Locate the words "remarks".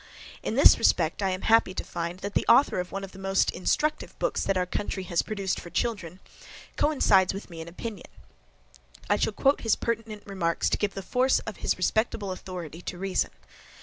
10.25-10.71